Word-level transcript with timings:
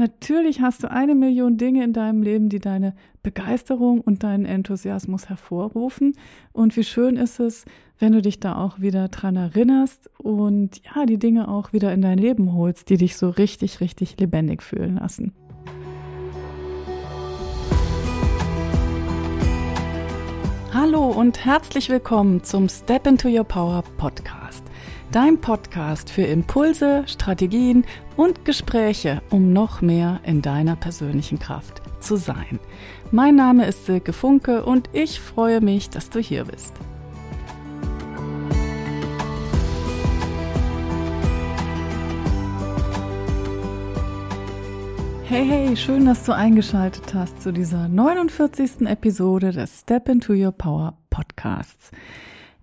Natürlich 0.00 0.60
hast 0.60 0.84
du 0.84 0.92
eine 0.92 1.16
Million 1.16 1.56
Dinge 1.56 1.82
in 1.82 1.92
deinem 1.92 2.22
Leben, 2.22 2.48
die 2.48 2.60
deine 2.60 2.94
Begeisterung 3.24 4.00
und 4.00 4.22
deinen 4.22 4.44
Enthusiasmus 4.44 5.28
hervorrufen. 5.28 6.12
Und 6.52 6.76
wie 6.76 6.84
schön 6.84 7.16
ist 7.16 7.40
es, 7.40 7.64
wenn 7.98 8.12
du 8.12 8.22
dich 8.22 8.38
da 8.38 8.54
auch 8.54 8.78
wieder 8.78 9.08
dran 9.08 9.34
erinnerst 9.34 10.08
und 10.18 10.80
ja, 10.84 11.04
die 11.04 11.18
Dinge 11.18 11.48
auch 11.48 11.72
wieder 11.72 11.92
in 11.92 12.00
dein 12.00 12.16
Leben 12.16 12.52
holst, 12.52 12.90
die 12.90 12.96
dich 12.96 13.16
so 13.16 13.28
richtig, 13.28 13.80
richtig 13.80 14.20
lebendig 14.20 14.62
fühlen 14.62 14.98
lassen. 14.98 15.32
Hallo 20.72 21.08
und 21.08 21.44
herzlich 21.44 21.88
willkommen 21.88 22.44
zum 22.44 22.68
Step 22.68 23.04
into 23.08 23.26
Your 23.26 23.42
Power 23.42 23.82
Podcast. 23.96 24.62
Dein 25.10 25.40
Podcast 25.40 26.08
für 26.08 26.22
Impulse, 26.22 27.02
Strategien 27.06 27.84
und 28.18 28.44
Gespräche, 28.44 29.22
um 29.30 29.52
noch 29.52 29.80
mehr 29.80 30.18
in 30.24 30.42
deiner 30.42 30.74
persönlichen 30.74 31.38
Kraft 31.38 31.80
zu 32.00 32.16
sein. 32.16 32.58
Mein 33.12 33.36
Name 33.36 33.64
ist 33.64 33.86
Silke 33.86 34.12
Funke 34.12 34.64
und 34.64 34.90
ich 34.92 35.20
freue 35.20 35.60
mich, 35.60 35.88
dass 35.88 36.10
du 36.10 36.18
hier 36.18 36.44
bist. 36.44 36.74
Hey, 45.26 45.46
hey, 45.46 45.76
schön, 45.76 46.04
dass 46.04 46.24
du 46.24 46.32
eingeschaltet 46.32 47.14
hast 47.14 47.40
zu 47.40 47.52
dieser 47.52 47.86
49. 47.86 48.88
Episode 48.88 49.52
des 49.52 49.82
Step 49.82 50.08
into 50.08 50.32
Your 50.32 50.50
Power 50.50 50.98
Podcasts. 51.08 51.92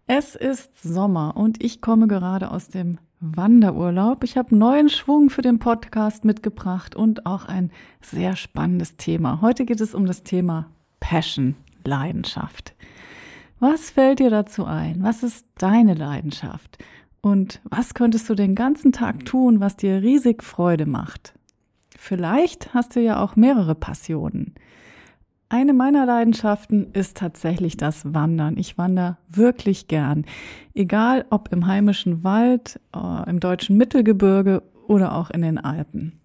Es 0.06 0.36
ist 0.36 0.84
Sommer 0.84 1.38
und 1.38 1.64
ich 1.64 1.80
komme 1.80 2.08
gerade 2.08 2.52
aus 2.52 2.68
dem 2.68 2.98
Wanderurlaub. 3.20 4.24
Ich 4.24 4.38
habe 4.38 4.56
neuen 4.56 4.90
Schwung 4.90 5.30
für 5.30 5.42
den 5.42 5.60
Podcast 5.60 6.26
mitgebracht 6.26 6.96
und 6.96 7.26
auch 7.26 7.46
ein 7.46 7.72
sehr 8.02 8.36
spannendes 8.36 8.98
Thema. 8.98 9.42
Heute 9.42 9.66
geht 9.66 9.82
es 9.82 9.96
um 9.96 10.06
das 10.06 10.24
Thema 10.24 10.70
Passion, 11.00 11.56
Leidenschaft. 11.84 12.76
Was 13.60 13.90
fällt 13.90 14.20
dir 14.20 14.30
dazu 14.30 14.66
ein? 14.66 15.02
Was 15.02 15.24
ist 15.24 15.48
deine 15.58 15.94
Leidenschaft? 15.94 16.78
Und 17.22 17.62
was 17.64 17.94
könntest 17.96 18.30
du 18.30 18.36
den 18.36 18.54
ganzen 18.54 18.92
Tag 18.92 19.26
tun, 19.26 19.60
was 19.60 19.78
dir 19.78 20.04
riesig 20.04 20.44
Freude 20.44 20.86
macht? 20.86 21.34
Vielleicht 21.98 22.74
hast 22.74 22.96
du 22.96 23.02
ja 23.02 23.20
auch 23.24 23.36
mehrere 23.36 23.74
Passionen. 23.74 24.45
Eine 25.48 25.74
meiner 25.74 26.08
Leidenschaften 26.08 26.92
ist 26.94 27.18
tatsächlich 27.18 27.78
das 27.78 28.14
Wandern. 28.14 28.58
Ich 28.58 28.78
wandere 28.80 29.18
wirklich 29.30 29.88
gern. 29.88 30.26
Egal 30.74 31.26
ob 31.30 31.52
im 31.52 31.68
heimischen 31.68 32.24
Wald, 32.24 32.80
äh, 32.96 33.30
im 33.30 33.40
deutschen 33.40 33.78
Mittelgebirge 33.78 34.64
oder 34.88 35.16
auch 35.16 35.30
in 35.30 35.44
den 35.44 35.60
Alpen. 35.60 36.20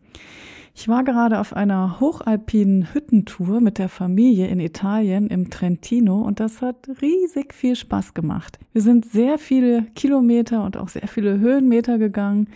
Ich 0.74 0.88
war 0.88 1.04
gerade 1.04 1.38
auf 1.38 1.54
einer 1.54 2.00
hochalpinen 2.00 2.94
Hüttentour 2.94 3.60
mit 3.60 3.76
der 3.76 3.90
Familie 3.90 4.46
in 4.46 4.60
Italien 4.60 5.26
im 5.26 5.50
Trentino 5.50 6.22
und 6.22 6.40
das 6.40 6.62
hat 6.62 6.88
riesig 7.02 7.52
viel 7.52 7.76
Spaß 7.76 8.14
gemacht. 8.14 8.58
Wir 8.72 8.80
sind 8.80 9.04
sehr 9.04 9.38
viele 9.38 9.82
Kilometer 9.94 10.64
und 10.64 10.78
auch 10.78 10.88
sehr 10.88 11.08
viele 11.08 11.38
Höhenmeter 11.38 11.98
gegangen. 11.98 12.48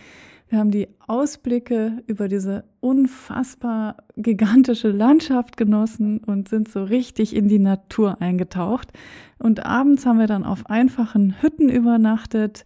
Wir 0.47 0.59
haben 0.59 0.71
die 0.71 0.87
Ausblicke 1.07 2.03
über 2.05 2.27
diese 2.27 2.65
unfassbar 2.79 3.97
gigantische 4.15 4.89
Landschaft 4.89 5.57
genossen 5.57 6.19
und 6.19 6.49
sind 6.49 6.69
so 6.69 6.83
richtig 6.83 7.35
in 7.35 7.47
die 7.47 7.59
Natur 7.59 8.21
eingetaucht. 8.21 8.91
Und 9.39 9.65
abends 9.65 10.05
haben 10.05 10.19
wir 10.19 10.27
dann 10.27 10.43
auf 10.43 10.69
einfachen 10.69 11.41
Hütten 11.41 11.69
übernachtet, 11.69 12.63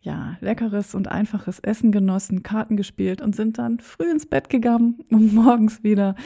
ja, 0.00 0.36
leckeres 0.40 0.96
und 0.96 1.06
einfaches 1.06 1.60
Essen 1.60 1.92
genossen, 1.92 2.42
Karten 2.42 2.76
gespielt 2.76 3.22
und 3.22 3.36
sind 3.36 3.56
dann 3.58 3.78
früh 3.78 4.10
ins 4.10 4.26
Bett 4.26 4.48
gegangen, 4.48 5.04
um 5.10 5.32
morgens 5.34 5.84
wieder 5.84 6.16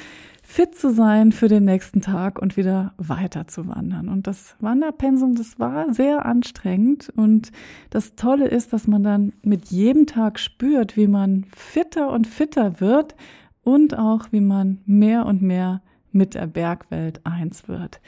fit 0.47 0.77
zu 0.77 0.95
sein 0.95 1.33
für 1.33 1.49
den 1.49 1.65
nächsten 1.65 2.01
Tag 2.01 2.41
und 2.41 2.57
wieder 2.57 2.95
weiter 2.99 3.49
zu 3.49 3.67
wandern. 3.67 4.09
Und 4.09 4.29
das 4.29 4.55
Wanderpensum, 4.61 5.35
das 5.35 5.59
war 5.59 5.93
sehr 5.93 6.25
anstrengend. 6.25 7.13
Und 7.17 7.51
das 7.91 8.15
Tolle 8.15 8.47
ist, 8.47 8.73
dass 8.73 8.87
man 8.87 9.03
dann 9.03 9.33
mit 9.43 9.67
jedem 9.67 10.07
Tag 10.07 10.39
spürt, 10.39 10.97
wie 10.97 11.09
man 11.09 11.45
fitter 11.55 12.13
und 12.13 12.29
fitter 12.29 12.81
wird 12.81 13.17
und 13.65 13.99
auch 13.99 14.29
wie 14.31 14.41
man 14.41 14.79
mehr 14.87 15.27
und 15.27 15.43
mehr 15.43 15.83
mit 16.13 16.35
der 16.35 16.47
Bergwelt 16.47 17.21
eins 17.25 17.67
wird. 17.67 18.01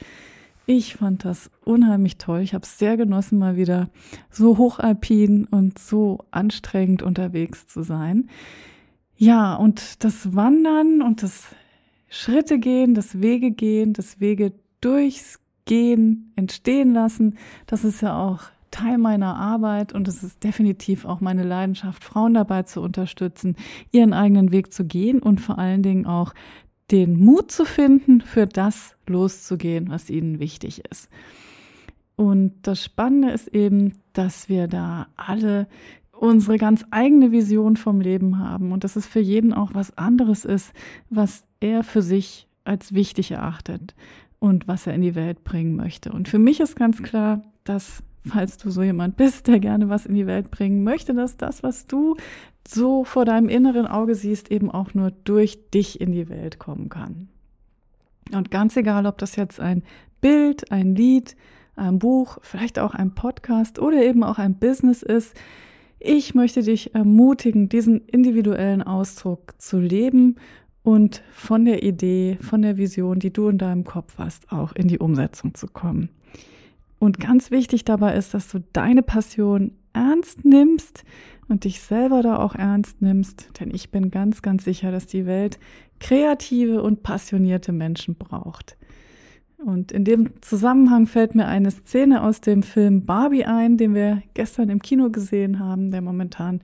Ich 0.65 0.95
fand 0.95 1.25
das 1.25 1.51
unheimlich 1.65 2.17
toll. 2.17 2.39
Ich 2.39 2.53
habe 2.53 2.63
es 2.63 2.79
sehr 2.79 2.95
genossen, 2.95 3.37
mal 3.37 3.57
wieder 3.57 3.89
so 4.31 4.57
hochalpin 4.57 5.45
und 5.45 5.77
so 5.77 6.19
anstrengend 6.31 7.03
unterwegs 7.03 7.67
zu 7.67 7.83
sein. 7.83 8.29
Ja, 9.17 9.55
und 9.55 10.05
das 10.05 10.33
Wandern 10.35 11.01
und 11.01 11.21
das 11.21 11.49
Schritte 12.09 12.59
gehen, 12.59 12.95
das 12.95 13.21
Wege 13.21 13.51
gehen, 13.51 13.93
das 13.93 14.19
Wege 14.19 14.53
durchs 14.81 15.39
Gehen 15.65 16.31
entstehen 16.35 16.93
lassen. 16.93 17.37
Das 17.67 17.83
ist 17.83 18.01
ja 18.01 18.19
auch 18.19 18.41
Teil 18.71 18.97
meiner 18.97 19.35
Arbeit 19.35 19.93
und 19.93 20.07
es 20.07 20.23
ist 20.23 20.43
definitiv 20.43 21.05
auch 21.05 21.21
meine 21.21 21.43
Leidenschaft, 21.43 22.03
Frauen 22.03 22.33
dabei 22.33 22.63
zu 22.63 22.81
unterstützen, 22.81 23.55
ihren 23.91 24.13
eigenen 24.13 24.51
Weg 24.51 24.73
zu 24.73 24.85
gehen 24.85 25.19
und 25.19 25.41
vor 25.41 25.57
allen 25.59 25.83
Dingen 25.83 26.05
auch 26.05 26.33
den 26.91 27.19
Mut 27.23 27.51
zu 27.51 27.65
finden, 27.65 28.21
für 28.21 28.45
das 28.45 28.95
loszugehen, 29.05 29.89
was 29.89 30.09
ihnen 30.09 30.39
wichtig 30.39 30.83
ist. 30.89 31.09
Und 32.15 32.53
das 32.63 32.83
Spannende 32.83 33.31
ist 33.31 33.47
eben, 33.49 33.99
dass 34.13 34.49
wir 34.49 34.67
da 34.67 35.07
alle 35.15 35.67
unsere 36.19 36.57
ganz 36.57 36.85
eigene 36.91 37.31
Vision 37.31 37.77
vom 37.77 38.01
Leben 38.01 38.39
haben 38.39 38.73
und 38.73 38.83
dass 38.83 38.97
es 38.97 39.07
für 39.07 39.21
jeden 39.21 39.53
auch 39.53 39.73
was 39.73 39.97
anderes 39.97 40.43
ist, 40.43 40.73
was 41.09 41.45
er 41.61 41.83
für 41.83 42.01
sich 42.01 42.47
als 42.65 42.93
wichtig 42.93 43.31
erachtet 43.31 43.95
und 44.39 44.67
was 44.67 44.85
er 44.85 44.93
in 44.93 45.01
die 45.01 45.15
Welt 45.15 45.45
bringen 45.45 45.77
möchte. 45.77 46.11
Und 46.11 46.27
für 46.27 46.37
mich 46.37 46.59
ist 46.59 46.75
ganz 46.75 47.01
klar, 47.01 47.41
dass, 47.63 48.03
falls 48.27 48.57
du 48.57 48.69
so 48.69 48.83
jemand 48.83 49.15
bist, 49.15 49.47
der 49.47 49.59
gerne 49.59 49.87
was 49.87 50.05
in 50.05 50.13
die 50.13 50.27
Welt 50.27 50.51
bringen 50.51 50.83
möchte, 50.83 51.13
dass 51.13 51.37
das, 51.37 51.63
was 51.63 51.85
du 51.85 52.17
so 52.67 53.05
vor 53.05 53.23
deinem 53.23 53.47
inneren 53.47 53.87
Auge 53.87 54.13
siehst, 54.13 54.51
eben 54.51 54.69
auch 54.69 54.93
nur 54.93 55.11
durch 55.11 55.69
dich 55.71 56.01
in 56.01 56.11
die 56.11 56.27
Welt 56.27 56.59
kommen 56.59 56.89
kann. 56.89 57.29
Und 58.33 58.51
ganz 58.51 58.75
egal, 58.75 59.05
ob 59.05 59.17
das 59.19 59.37
jetzt 59.37 59.61
ein 59.61 59.83
Bild, 60.19 60.69
ein 60.69 60.95
Lied, 60.95 61.37
ein 61.77 61.97
Buch, 61.97 62.39
vielleicht 62.41 62.77
auch 62.77 62.93
ein 62.93 63.15
Podcast 63.15 63.79
oder 63.79 64.03
eben 64.03 64.25
auch 64.25 64.37
ein 64.37 64.55
Business 64.55 65.01
ist, 65.01 65.33
ich 65.99 66.33
möchte 66.33 66.63
dich 66.63 66.95
ermutigen, 66.95 67.69
diesen 67.69 68.01
individuellen 68.05 68.81
Ausdruck 68.81 69.53
zu 69.57 69.79
leben 69.79 70.37
und 70.83 71.21
von 71.31 71.65
der 71.65 71.83
Idee, 71.83 72.37
von 72.41 72.61
der 72.61 72.77
Vision, 72.77 73.19
die 73.19 73.33
du 73.33 73.49
in 73.49 73.57
deinem 73.57 73.83
Kopf 73.83 74.15
hast, 74.17 74.51
auch 74.51 74.73
in 74.73 74.87
die 74.87 74.99
Umsetzung 74.99 75.53
zu 75.53 75.67
kommen. 75.67 76.09
Und 76.99 77.19
ganz 77.19 77.51
wichtig 77.51 77.85
dabei 77.85 78.15
ist, 78.15 78.33
dass 78.33 78.49
du 78.49 78.59
deine 78.73 79.03
Passion 79.03 79.71
ernst 79.93 80.45
nimmst 80.45 81.03
und 81.47 81.63
dich 81.63 81.81
selber 81.81 82.21
da 82.21 82.37
auch 82.37 82.55
ernst 82.55 83.01
nimmst, 83.01 83.59
denn 83.59 83.73
ich 83.73 83.89
bin 83.89 84.11
ganz, 84.11 84.41
ganz 84.41 84.63
sicher, 84.63 84.91
dass 84.91 85.07
die 85.07 85.25
Welt 85.25 85.59
kreative 85.99 86.81
und 86.81 87.03
passionierte 87.03 87.71
Menschen 87.71 88.15
braucht. 88.15 88.77
Und 89.65 89.91
in 89.91 90.05
dem 90.05 90.41
Zusammenhang 90.41 91.05
fällt 91.05 91.35
mir 91.35 91.47
eine 91.47 91.69
Szene 91.71 92.23
aus 92.23 92.39
dem 92.39 92.63
Film 92.63 93.05
Barbie 93.05 93.43
ein, 93.43 93.77
den 93.77 93.93
wir 93.93 94.23
gestern 94.33 94.69
im 94.69 94.81
Kino 94.81 95.09
gesehen 95.09 95.59
haben, 95.59 95.91
der 95.91 96.01
momentan 96.01 96.61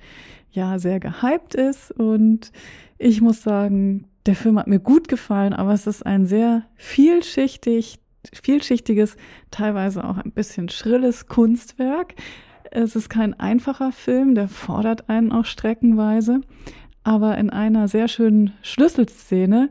ja 0.52 0.80
sehr 0.80 1.02
gehypt 1.02 1.56
ist. 1.56 1.92
Und 1.92 2.52
ich 2.98 3.22
muss 3.22 3.44
sagen, 3.44 4.06
der 4.26 4.36
Film 4.36 4.58
hat 4.58 4.68
mir 4.68 4.80
gut 4.80 5.10
gefallen, 5.10 5.54
aber 5.54 5.74
es 5.74 5.88
ist 5.88 6.06
ein 6.06 6.26
sehr 6.26 6.64
vielschichtig, 6.76 8.00
vielschichtiges, 8.42 9.18
teilweise 9.52 10.04
auch 10.06 10.18
ein 10.18 10.32
bisschen 10.32 10.70
schrilles 10.70 11.28
Kunstwerk. 11.28 12.16
Es 12.72 12.96
ist 12.96 13.10
kein 13.10 13.38
einfacher 13.38 13.92
Film, 13.92 14.36
der 14.36 14.48
fordert 14.48 15.10
einen 15.10 15.32
auch 15.32 15.46
streckenweise. 15.46 16.42
Aber 17.04 17.38
in 17.38 17.50
einer 17.50 17.88
sehr 17.88 18.08
schönen 18.08 18.54
Schlüsselszene, 18.62 19.70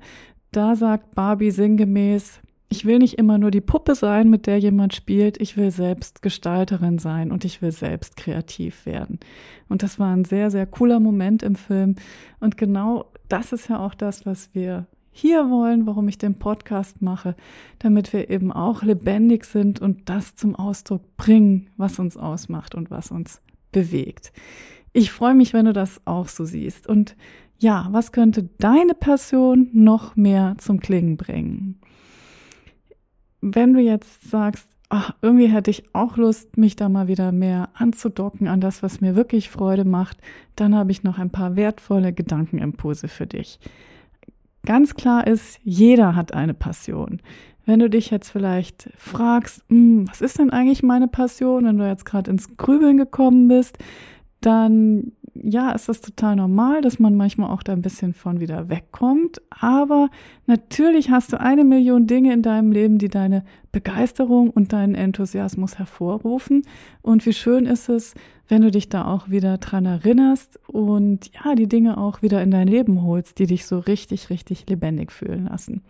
da 0.52 0.76
sagt 0.76 1.14
Barbie 1.16 1.50
sinngemäß, 1.50 2.40
ich 2.68 2.84
will 2.84 2.98
nicht 2.98 3.18
immer 3.18 3.38
nur 3.38 3.50
die 3.50 3.60
Puppe 3.60 3.94
sein, 3.94 4.30
mit 4.30 4.46
der 4.46 4.58
jemand 4.58 4.94
spielt, 4.94 5.40
ich 5.40 5.56
will 5.56 5.70
selbst 5.70 6.22
Gestalterin 6.22 6.98
sein 6.98 7.30
und 7.30 7.44
ich 7.44 7.62
will 7.62 7.72
selbst 7.72 8.16
kreativ 8.16 8.86
werden. 8.86 9.20
Und 9.68 9.82
das 9.82 9.98
war 9.98 10.14
ein 10.14 10.24
sehr, 10.24 10.50
sehr 10.50 10.66
cooler 10.66 11.00
Moment 11.00 11.42
im 11.42 11.56
Film. 11.56 11.96
Und 12.40 12.56
genau 12.56 13.06
das 13.28 13.52
ist 13.52 13.68
ja 13.68 13.78
auch 13.78 13.94
das, 13.94 14.26
was 14.26 14.50
wir 14.54 14.86
hier 15.12 15.48
wollen, 15.48 15.86
warum 15.86 16.08
ich 16.08 16.18
den 16.18 16.38
Podcast 16.38 17.00
mache, 17.00 17.36
damit 17.78 18.12
wir 18.12 18.30
eben 18.30 18.50
auch 18.50 18.82
lebendig 18.82 19.44
sind 19.44 19.80
und 19.80 20.08
das 20.08 20.34
zum 20.34 20.56
Ausdruck 20.56 21.16
bringen, 21.16 21.70
was 21.76 22.00
uns 22.00 22.16
ausmacht 22.16 22.74
und 22.74 22.90
was 22.90 23.12
uns 23.12 23.40
bewegt. 23.70 24.32
Ich 24.92 25.12
freue 25.12 25.34
mich, 25.34 25.52
wenn 25.52 25.66
du 25.66 25.72
das 25.72 26.00
auch 26.04 26.28
so 26.28 26.44
siehst. 26.44 26.88
Und 26.88 27.16
ja, 27.58 27.88
was 27.92 28.10
könnte 28.10 28.48
deine 28.58 28.94
Passion 28.94 29.68
noch 29.72 30.16
mehr 30.16 30.56
zum 30.58 30.80
Klingen 30.80 31.16
bringen? 31.16 31.78
Wenn 33.44 33.74
du 33.74 33.80
jetzt 33.80 34.30
sagst, 34.30 34.66
ach, 34.88 35.12
irgendwie 35.20 35.48
hätte 35.48 35.70
ich 35.70 35.84
auch 35.92 36.16
Lust, 36.16 36.56
mich 36.56 36.76
da 36.76 36.88
mal 36.88 37.08
wieder 37.08 37.30
mehr 37.32 37.68
anzudocken 37.74 38.48
an 38.48 38.60
das, 38.60 38.82
was 38.82 39.00
mir 39.00 39.16
wirklich 39.16 39.50
Freude 39.50 39.84
macht, 39.84 40.18
dann 40.56 40.74
habe 40.74 40.92
ich 40.92 41.02
noch 41.02 41.18
ein 41.18 41.30
paar 41.30 41.56
wertvolle 41.56 42.12
Gedankenimpulse 42.12 43.08
für 43.08 43.26
dich. 43.26 43.58
ganz 44.64 44.94
klar 44.94 45.26
ist, 45.26 45.58
jeder 45.62 46.16
hat 46.16 46.32
eine 46.32 46.54
Passion. 46.54 47.20
Wenn 47.66 47.80
du 47.80 47.90
dich 47.90 48.10
jetzt 48.10 48.30
vielleicht 48.30 48.88
fragst, 48.96 49.62
hm, 49.68 50.08
was 50.08 50.22
ist 50.22 50.38
denn 50.38 50.50
eigentlich 50.50 50.82
meine 50.82 51.08
Passion, 51.08 51.66
wenn 51.66 51.76
du 51.76 51.86
jetzt 51.86 52.06
gerade 52.06 52.30
ins 52.30 52.56
Grübeln 52.56 52.96
gekommen 52.96 53.48
bist, 53.48 53.76
dann 54.40 55.12
ja, 55.34 55.72
ist 55.72 55.88
das 55.88 56.00
total 56.00 56.36
normal, 56.36 56.80
dass 56.80 56.98
man 56.98 57.16
manchmal 57.16 57.50
auch 57.50 57.62
da 57.62 57.72
ein 57.72 57.82
bisschen 57.82 58.14
von 58.14 58.40
wieder 58.40 58.68
wegkommt. 58.68 59.42
Aber 59.50 60.08
natürlich 60.46 61.10
hast 61.10 61.32
du 61.32 61.40
eine 61.40 61.64
Million 61.64 62.06
Dinge 62.06 62.32
in 62.32 62.42
deinem 62.42 62.72
Leben, 62.72 62.98
die 62.98 63.08
deine 63.08 63.44
Begeisterung 63.72 64.50
und 64.50 64.72
deinen 64.72 64.94
Enthusiasmus 64.94 65.78
hervorrufen. 65.78 66.62
Und 67.02 67.26
wie 67.26 67.32
schön 67.32 67.66
ist 67.66 67.88
es, 67.88 68.14
wenn 68.48 68.62
du 68.62 68.70
dich 68.70 68.88
da 68.88 69.06
auch 69.06 69.28
wieder 69.28 69.58
dran 69.58 69.86
erinnerst 69.86 70.60
und 70.68 71.30
ja, 71.34 71.54
die 71.54 71.68
Dinge 71.68 71.98
auch 71.98 72.22
wieder 72.22 72.42
in 72.42 72.50
dein 72.50 72.68
Leben 72.68 73.02
holst, 73.02 73.38
die 73.38 73.46
dich 73.46 73.66
so 73.66 73.78
richtig, 73.78 74.30
richtig 74.30 74.68
lebendig 74.68 75.10
fühlen 75.10 75.46
lassen. 75.46 75.82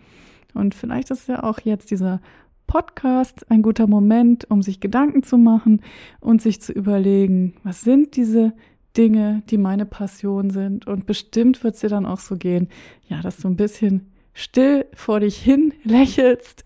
Und 0.54 0.74
vielleicht 0.74 1.10
ist 1.10 1.28
ja 1.28 1.42
auch 1.42 1.58
jetzt 1.60 1.90
dieser 1.90 2.20
Podcast 2.66 3.50
ein 3.50 3.60
guter 3.60 3.86
Moment, 3.86 4.50
um 4.50 4.62
sich 4.62 4.80
Gedanken 4.80 5.22
zu 5.22 5.36
machen 5.36 5.82
und 6.20 6.40
sich 6.40 6.62
zu 6.62 6.72
überlegen, 6.72 7.54
was 7.62 7.82
sind 7.82 8.16
diese 8.16 8.54
Dinge, 8.96 9.42
die 9.50 9.58
meine 9.58 9.86
Passion 9.86 10.50
sind. 10.50 10.86
Und 10.86 11.06
bestimmt 11.06 11.62
wird 11.64 11.74
es 11.74 11.80
dir 11.80 11.88
dann 11.88 12.06
auch 12.06 12.20
so 12.20 12.36
gehen, 12.36 12.68
ja, 13.08 13.20
dass 13.20 13.38
du 13.38 13.48
ein 13.48 13.56
bisschen 13.56 14.10
still 14.32 14.86
vor 14.94 15.20
dich 15.20 15.36
hin 15.36 15.72
lächelst. 15.84 16.64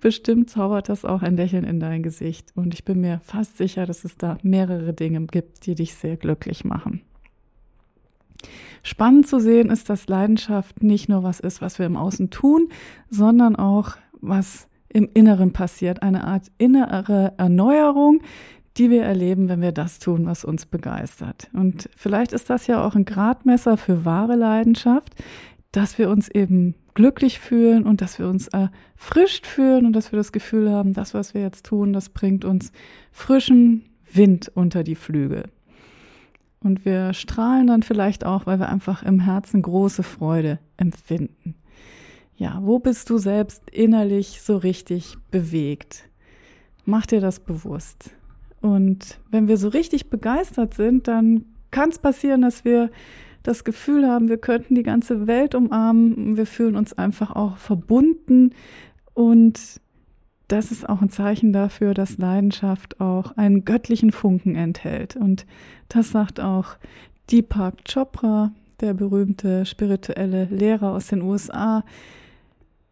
bestimmt 0.00 0.50
zaubert 0.50 0.88
das 0.88 1.04
auch 1.04 1.22
ein 1.22 1.36
Lächeln 1.36 1.64
in 1.64 1.80
dein 1.80 2.02
Gesicht. 2.02 2.52
Und 2.54 2.74
ich 2.74 2.84
bin 2.84 3.00
mir 3.00 3.20
fast 3.24 3.56
sicher, 3.56 3.86
dass 3.86 4.04
es 4.04 4.16
da 4.16 4.38
mehrere 4.42 4.92
Dinge 4.92 5.26
gibt, 5.26 5.66
die 5.66 5.74
dich 5.74 5.94
sehr 5.94 6.16
glücklich 6.16 6.64
machen. 6.64 7.02
Spannend 8.82 9.26
zu 9.26 9.40
sehen 9.40 9.70
ist, 9.70 9.90
dass 9.90 10.08
Leidenschaft 10.08 10.82
nicht 10.82 11.08
nur 11.08 11.22
was 11.22 11.40
ist, 11.40 11.60
was 11.60 11.78
wir 11.78 11.86
im 11.86 11.96
Außen 11.96 12.30
tun, 12.30 12.68
sondern 13.10 13.56
auch 13.56 13.96
was 14.20 14.68
im 14.88 15.08
Inneren 15.12 15.52
passiert. 15.52 16.02
Eine 16.02 16.24
Art 16.24 16.50
innere 16.58 17.34
Erneuerung, 17.36 18.22
die 18.78 18.90
wir 18.90 19.02
erleben, 19.02 19.48
wenn 19.48 19.60
wir 19.60 19.72
das 19.72 19.98
tun, 19.98 20.26
was 20.26 20.44
uns 20.44 20.66
begeistert. 20.66 21.48
Und 21.52 21.90
vielleicht 21.96 22.32
ist 22.32 22.48
das 22.48 22.66
ja 22.66 22.84
auch 22.84 22.94
ein 22.94 23.04
Gradmesser 23.04 23.76
für 23.76 24.04
wahre 24.04 24.36
Leidenschaft, 24.36 25.14
dass 25.72 25.98
wir 25.98 26.08
uns 26.08 26.28
eben 26.28 26.74
glücklich 26.94 27.40
fühlen 27.40 27.84
und 27.84 28.00
dass 28.00 28.18
wir 28.18 28.28
uns 28.28 28.48
erfrischt 28.48 29.46
fühlen 29.46 29.86
und 29.86 29.92
dass 29.92 30.12
wir 30.12 30.16
das 30.16 30.32
Gefühl 30.32 30.70
haben, 30.70 30.94
das, 30.94 31.14
was 31.14 31.34
wir 31.34 31.42
jetzt 31.42 31.66
tun, 31.66 31.92
das 31.92 32.08
bringt 32.08 32.44
uns 32.44 32.72
frischen 33.12 33.84
Wind 34.12 34.50
unter 34.54 34.82
die 34.82 34.94
Flügel. 34.94 35.44
Und 36.60 36.84
wir 36.84 37.14
strahlen 37.14 37.68
dann 37.68 37.82
vielleicht 37.82 38.24
auch, 38.24 38.46
weil 38.46 38.58
wir 38.58 38.68
einfach 38.68 39.02
im 39.02 39.20
Herzen 39.20 39.62
große 39.62 40.02
Freude 40.02 40.58
empfinden. 40.76 41.54
Ja, 42.36 42.60
wo 42.62 42.78
bist 42.78 43.10
du 43.10 43.18
selbst 43.18 43.68
innerlich 43.70 44.40
so 44.42 44.56
richtig 44.56 45.16
bewegt? 45.30 46.08
Mach 46.84 47.06
dir 47.06 47.20
das 47.20 47.40
bewusst. 47.40 48.10
Und 48.60 49.18
wenn 49.30 49.48
wir 49.48 49.56
so 49.56 49.68
richtig 49.68 50.10
begeistert 50.10 50.74
sind, 50.74 51.08
dann 51.08 51.44
kann 51.70 51.90
es 51.90 51.98
passieren, 51.98 52.42
dass 52.42 52.64
wir 52.64 52.90
das 53.42 53.64
Gefühl 53.64 54.06
haben, 54.06 54.28
wir 54.28 54.38
könnten 54.38 54.74
die 54.74 54.82
ganze 54.82 55.26
Welt 55.26 55.54
umarmen. 55.54 56.36
Wir 56.36 56.46
fühlen 56.46 56.76
uns 56.76 56.92
einfach 56.92 57.34
auch 57.34 57.56
verbunden. 57.56 58.50
Und 59.14 59.80
das 60.48 60.70
ist 60.70 60.88
auch 60.88 61.02
ein 61.02 61.10
Zeichen 61.10 61.52
dafür, 61.52 61.94
dass 61.94 62.18
Leidenschaft 62.18 63.00
auch 63.00 63.36
einen 63.36 63.64
göttlichen 63.64 64.12
Funken 64.12 64.54
enthält. 64.54 65.14
Und 65.16 65.46
das 65.88 66.10
sagt 66.10 66.40
auch 66.40 66.76
Deepak 67.30 67.84
Chopra, 67.84 68.52
der 68.80 68.94
berühmte 68.94 69.66
spirituelle 69.66 70.44
Lehrer 70.44 70.92
aus 70.92 71.08
den 71.08 71.22
USA. 71.22 71.84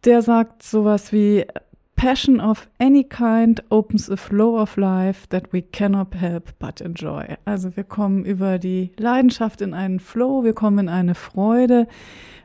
Der 0.05 0.23
sagt 0.23 0.63
sowas 0.63 1.13
wie 1.13 1.47
Passion 1.97 2.41
of 2.41 2.69
any 2.79 3.05
kind 3.05 3.63
opens 3.71 4.11
a 4.11 4.17
flow 4.17 4.61
of 4.61 4.77
life 4.77 5.27
that 5.31 5.53
we 5.53 5.63
cannot 5.63 6.15
help 6.15 6.51
but 6.59 6.81
enjoy. 6.81 7.37
Also 7.47 7.75
wir 7.75 7.85
kommen 7.85 8.25
über 8.25 8.59
die 8.59 8.93
Leidenschaft 8.99 9.63
in 9.63 9.73
einen 9.73 9.99
Flow, 9.99 10.45
wir 10.45 10.53
kommen 10.53 10.79
in 10.79 10.89
eine 10.89 11.15
Freude. 11.15 11.89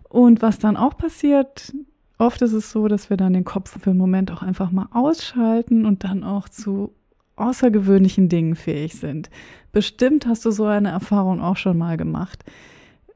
Und 0.08 0.42
was 0.42 0.58
dann 0.58 0.78
auch 0.78 0.98
passiert, 0.98 1.74
oft 2.18 2.42
ist 2.42 2.54
es 2.54 2.72
so, 2.72 2.88
dass 2.88 3.10
wir 3.10 3.18
dann 3.18 3.34
den 3.34 3.44
Kopf 3.44 3.80
für 3.80 3.90
einen 3.90 4.00
Moment 4.00 4.32
auch 4.32 4.42
einfach 4.42 4.72
mal 4.72 4.88
ausschalten 4.94 5.86
und 5.86 6.04
dann 6.06 6.24
auch 6.24 6.48
zu 6.48 6.94
außergewöhnlichen 7.36 8.30
Dingen 8.30 8.56
fähig 8.56 8.96
sind. 8.96 9.30
Bestimmt 9.72 10.28
hast 10.28 10.46
du 10.46 10.52
so 10.52 10.66
eine 10.66 10.90
Erfahrung 10.90 11.42
auch 11.42 11.58
schon 11.58 11.78
mal 11.78 11.98
gemacht. 11.98 12.44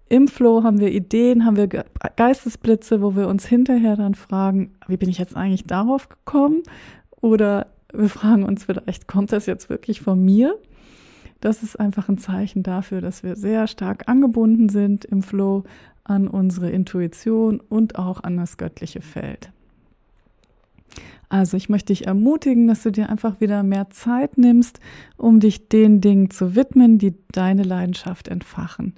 Im 0.08 0.28
Flow 0.28 0.64
haben 0.64 0.80
wir 0.80 0.92
Ideen, 0.92 1.46
haben 1.46 1.58
wir 1.58 1.68
Geistesblitze, 1.68 3.02
wo 3.02 3.16
wir 3.16 3.28
uns 3.28 3.46
hinterher 3.46 3.96
dann 3.96 4.14
fragen, 4.14 4.76
wie 4.88 4.98
bin 4.98 5.10
ich 5.10 5.18
jetzt 5.18 5.36
eigentlich 5.36 5.64
darauf 5.64 6.10
gekommen? 6.10 6.62
Oder 7.22 7.68
wir 7.92 8.10
fragen 8.10 8.44
uns 8.44 8.66
vielleicht, 8.66 9.08
kommt 9.08 9.32
das 9.32 9.48
jetzt 9.48 9.70
wirklich 9.70 10.02
von 10.02 10.24
mir? 10.24 10.56
Das 11.42 11.64
ist 11.64 11.80
einfach 11.80 12.08
ein 12.08 12.18
Zeichen 12.18 12.62
dafür, 12.62 13.02
dass 13.02 13.24
wir 13.24 13.36
sehr 13.36 13.68
stark 13.68 14.08
angebunden 14.08 14.70
sind 14.70 15.06
im 15.06 15.24
Flow 15.24 15.64
an 16.04 16.28
unsere 16.28 16.70
Intuition 16.70 17.60
und 17.60 17.98
auch 17.98 18.24
an 18.24 18.38
das 18.38 18.58
göttliche 18.58 19.02
Feld. 19.02 19.50
Also 21.30 21.58
ich 21.58 21.68
möchte 21.68 21.88
dich 21.88 22.06
ermutigen, 22.06 22.68
dass 22.68 22.84
du 22.84 22.92
dir 22.92 23.10
einfach 23.10 23.42
wieder 23.42 23.64
mehr 23.64 23.90
Zeit 23.90 24.38
nimmst, 24.38 24.80
um 25.18 25.40
dich 25.40 25.68
den 25.68 26.00
Dingen 26.00 26.30
zu 26.30 26.56
widmen, 26.56 27.00
die 27.00 27.16
deine 27.32 27.64
Leidenschaft 27.64 28.28
entfachen. 28.28 28.94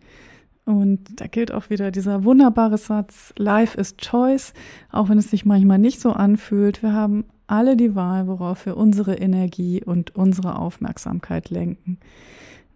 Und 0.68 1.22
da 1.22 1.28
gilt 1.28 1.54
auch 1.54 1.70
wieder 1.70 1.92
dieser 1.92 2.26
wunderbare 2.26 2.78
Satz, 2.78 3.34
Life 3.38 3.80
is 3.80 3.96
Choice, 3.96 4.52
auch 4.92 5.08
wenn 5.08 5.18
es 5.18 5.32
sich 5.32 5.46
manchmal 5.46 5.80
nicht 5.80 6.02
so 6.02 6.12
anfühlt. 6.12 6.84
Wir 6.84 6.92
haben 6.92 7.24
alle 7.48 7.78
die 7.78 7.96
Wahl, 7.96 8.28
worauf 8.28 8.66
wir 8.66 8.76
unsere 8.76 9.16
Energie 9.16 9.82
und 9.82 10.14
unsere 10.18 10.60
Aufmerksamkeit 10.60 11.50
lenken. 11.52 12.00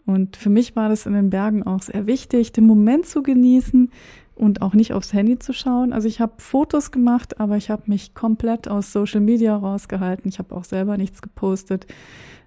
Und 0.06 0.38
für 0.38 0.50
mich 0.50 0.74
war 0.78 0.88
das 0.88 1.06
in 1.06 1.12
den 1.12 1.32
Bergen 1.32 1.64
auch 1.64 1.82
sehr 1.82 2.08
wichtig, 2.08 2.54
den 2.54 2.66
Moment 2.66 3.08
zu 3.08 3.24
genießen 3.24 3.92
und 4.36 4.62
auch 4.62 4.74
nicht 4.74 4.94
aufs 4.94 5.12
Handy 5.12 5.38
zu 5.38 5.52
schauen. 5.52 5.92
Also 5.92 6.08
ich 6.08 6.22
habe 6.22 6.36
Fotos 6.38 6.92
gemacht, 6.92 7.42
aber 7.42 7.58
ich 7.58 7.70
habe 7.70 7.84
mich 7.88 8.14
komplett 8.14 8.70
aus 8.70 8.94
Social 8.94 9.20
Media 9.20 9.54
rausgehalten. 9.54 10.30
Ich 10.30 10.40
habe 10.40 10.56
auch 10.56 10.64
selber 10.64 10.96
nichts 10.96 11.22
gepostet. 11.22 11.88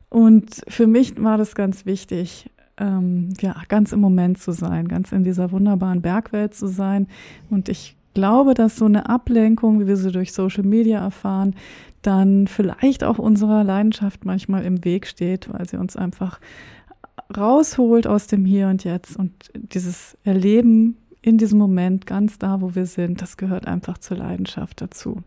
Und 0.08 0.62
für 0.68 0.86
mich 0.86 1.22
war 1.22 1.36
das 1.36 1.54
ganz 1.54 1.84
wichtig, 1.84 2.50
ähm, 2.78 3.30
ja, 3.40 3.54
ganz 3.68 3.92
im 3.92 4.00
Moment 4.00 4.38
zu 4.38 4.52
sein, 4.52 4.88
ganz 4.88 5.12
in 5.12 5.24
dieser 5.24 5.52
wunderbaren 5.52 6.02
Bergwelt 6.02 6.54
zu 6.54 6.66
sein. 6.66 7.06
Und 7.50 7.68
ich 7.68 7.96
glaube, 8.14 8.54
dass 8.54 8.76
so 8.76 8.84
eine 8.86 9.08
Ablenkung, 9.08 9.80
wie 9.80 9.86
wir 9.86 9.96
sie 9.96 10.12
durch 10.12 10.32
Social 10.32 10.64
Media 10.64 11.00
erfahren, 11.00 11.54
dann 12.02 12.46
vielleicht 12.46 13.04
auch 13.04 13.18
unserer 13.18 13.64
Leidenschaft 13.64 14.24
manchmal 14.24 14.64
im 14.64 14.84
Weg 14.84 15.06
steht, 15.06 15.52
weil 15.52 15.68
sie 15.68 15.76
uns 15.76 15.96
einfach 15.96 16.40
rausholt 17.36 18.06
aus 18.06 18.26
dem 18.26 18.44
Hier 18.44 18.68
und 18.68 18.84
Jetzt 18.84 19.16
und 19.16 19.32
dieses 19.54 20.16
Erleben 20.24 20.96
in 21.22 21.38
diesem 21.38 21.58
Moment 21.58 22.06
ganz 22.06 22.38
da, 22.38 22.60
wo 22.60 22.74
wir 22.74 22.86
sind, 22.86 23.22
das 23.22 23.36
gehört 23.36 23.66
einfach 23.66 23.96
zur 23.98 24.18
Leidenschaft 24.18 24.82
dazu. 24.82 25.22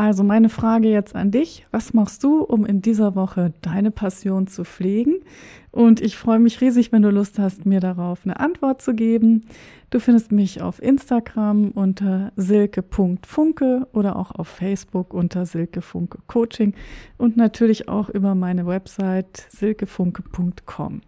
Also 0.00 0.24
meine 0.24 0.48
Frage 0.48 0.88
jetzt 0.88 1.14
an 1.14 1.30
dich, 1.30 1.66
was 1.72 1.92
machst 1.92 2.24
du, 2.24 2.40
um 2.40 2.64
in 2.64 2.80
dieser 2.80 3.14
Woche 3.16 3.52
deine 3.60 3.90
Passion 3.90 4.46
zu 4.46 4.64
pflegen? 4.64 5.16
Und 5.72 6.00
ich 6.00 6.16
freue 6.16 6.38
mich 6.38 6.62
riesig, 6.62 6.90
wenn 6.90 7.02
du 7.02 7.10
Lust 7.10 7.38
hast, 7.38 7.66
mir 7.66 7.80
darauf 7.80 8.20
eine 8.24 8.40
Antwort 8.40 8.80
zu 8.80 8.94
geben. 8.94 9.44
Du 9.90 10.00
findest 10.00 10.32
mich 10.32 10.62
auf 10.62 10.80
Instagram 10.80 11.72
unter 11.72 12.32
silke.funke 12.36 13.88
oder 13.92 14.16
auch 14.16 14.30
auf 14.30 14.48
Facebook 14.48 15.12
unter 15.12 15.44
silkefunke 15.44 16.16
Coaching 16.28 16.72
und 17.18 17.36
natürlich 17.36 17.90
auch 17.90 18.08
über 18.08 18.34
meine 18.34 18.66
Website 18.66 19.48
silkefunke.com. 19.50 21.02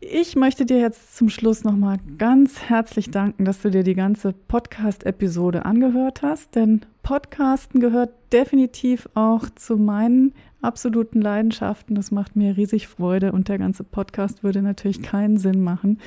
Ich 0.00 0.36
möchte 0.36 0.64
dir 0.64 0.78
jetzt 0.78 1.16
zum 1.16 1.28
Schluss 1.28 1.64
nochmal 1.64 1.96
ganz 2.18 2.62
herzlich 2.62 3.10
danken, 3.10 3.44
dass 3.44 3.62
du 3.62 3.70
dir 3.70 3.82
die 3.82 3.96
ganze 3.96 4.32
Podcast-Episode 4.32 5.64
angehört 5.64 6.22
hast, 6.22 6.54
denn 6.54 6.82
Podcasten 7.02 7.80
gehört 7.80 8.10
definitiv 8.32 9.08
auch 9.14 9.50
zu 9.56 9.76
meinen 9.76 10.34
absoluten 10.62 11.20
Leidenschaften. 11.20 11.96
Das 11.96 12.12
macht 12.12 12.36
mir 12.36 12.56
riesig 12.56 12.86
Freude 12.86 13.32
und 13.32 13.48
der 13.48 13.58
ganze 13.58 13.82
Podcast 13.82 14.44
würde 14.44 14.62
natürlich 14.62 15.02
keinen 15.02 15.36
Sinn 15.36 15.64
machen, 15.64 15.98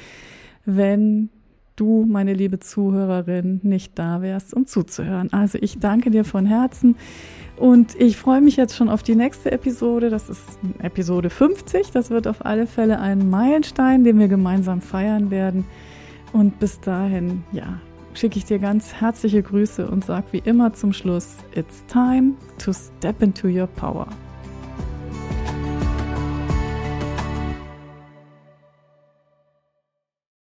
wenn 0.63 1.29
du, 1.75 2.05
meine 2.07 2.33
liebe 2.33 2.59
Zuhörerin, 2.59 3.59
nicht 3.61 3.99
da 3.99 4.21
wärst, 4.21 4.53
um 4.53 4.67
zuzuhören. 4.67 5.33
Also 5.33 5.57
ich 5.59 5.79
danke 5.79 6.11
dir 6.11 6.23
von 6.23 6.45
Herzen. 6.45 6.95
Und 7.61 7.93
ich 7.93 8.17
freue 8.17 8.41
mich 8.41 8.55
jetzt 8.55 8.75
schon 8.75 8.89
auf 8.89 9.03
die 9.03 9.13
nächste 9.13 9.51
Episode. 9.51 10.09
Das 10.09 10.29
ist 10.29 10.41
Episode 10.79 11.29
50. 11.29 11.91
Das 11.91 12.09
wird 12.09 12.25
auf 12.25 12.43
alle 12.43 12.65
Fälle 12.65 12.99
ein 12.99 13.29
Meilenstein, 13.29 14.03
den 14.03 14.17
wir 14.17 14.27
gemeinsam 14.27 14.81
feiern 14.81 15.29
werden. 15.29 15.65
Und 16.33 16.57
bis 16.57 16.79
dahin, 16.79 17.43
ja, 17.51 17.79
schicke 18.15 18.39
ich 18.39 18.45
dir 18.45 18.57
ganz 18.57 18.95
herzliche 18.95 19.43
Grüße 19.43 19.87
und 19.87 20.03
sage 20.03 20.25
wie 20.31 20.41
immer 20.43 20.73
zum 20.73 20.91
Schluss, 20.91 21.35
it's 21.53 21.85
time 21.85 22.33
to 22.57 22.73
step 22.73 23.21
into 23.21 23.47
your 23.47 23.67
power. 23.67 24.07